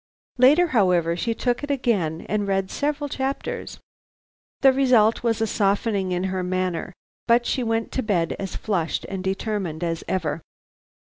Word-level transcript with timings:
Later, 0.39 0.69
however, 0.69 1.15
she 1.15 1.35
took 1.35 1.63
it 1.63 1.69
again 1.69 2.25
and 2.27 2.47
read 2.47 2.71
several 2.71 3.07
chapters. 3.07 3.79
The 4.61 4.73
result 4.73 5.21
was 5.21 5.41
a 5.41 5.45
softening 5.45 6.11
in 6.11 6.23
her 6.33 6.41
manner, 6.41 6.91
but 7.27 7.45
she 7.45 7.61
went 7.61 7.91
to 7.91 8.01
bed 8.01 8.35
as 8.39 8.55
flushed 8.55 9.05
and 9.09 9.23
determined 9.23 9.83
as 9.83 10.03
ever. 10.07 10.41